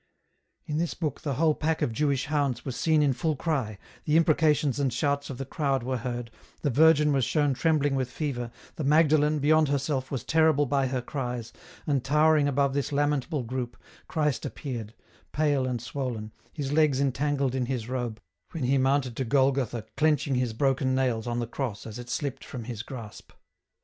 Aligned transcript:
In 0.65 0.79
this 0.79 0.95
book 0.95 1.21
the 1.21 1.35
whole 1.35 1.53
pack 1.53 1.83
of 1.83 1.91
Jewish 1.93 2.25
hounds 2.25 2.65
was 2.65 2.75
seen 2.75 3.03
in 3.03 3.13
full 3.13 3.35
cry, 3.35 3.77
the 4.05 4.17
imprecations 4.17 4.79
and 4.79 4.91
shouts 4.91 5.29
of 5.29 5.37
the 5.37 5.45
crowd 5.45 5.83
were 5.83 5.97
heard, 5.99 6.31
the 6.63 6.71
Virgin 6.71 7.13
was 7.13 7.23
shown 7.23 7.53
trembling 7.53 7.93
with 7.93 8.09
fever, 8.09 8.49
the 8.77 8.83
Magdalen, 8.83 9.37
beyond 9.37 9.67
herself, 9.67 10.09
was 10.09 10.23
terrible 10.23 10.65
by 10.65 10.87
her 10.87 11.03
cries, 11.03 11.53
and 11.85 12.03
towering 12.03 12.47
above 12.47 12.73
this 12.73 12.91
lamentable 12.91 13.43
group, 13.43 13.77
Christ 14.07 14.43
appeared, 14.43 14.95
pale 15.33 15.67
and 15.67 15.79
swollen, 15.79 16.31
His 16.51 16.71
legs 16.71 16.99
entangled 16.99 17.53
in 17.53 17.67
His 17.67 17.87
robe, 17.87 18.19
when 18.53 18.63
He 18.63 18.79
mounted 18.79 19.15
to 19.17 19.23
Golgotha 19.23 19.85
clenching 19.97 20.33
His 20.33 20.53
broken 20.53 20.95
nails 20.95 21.27
on 21.27 21.37
the 21.37 21.45
cross 21.45 21.85
as 21.85 21.99
it 21.99 22.09
slipped 22.09 22.43
from 22.43 22.63
His 22.63 22.81
grasp. 22.81 23.33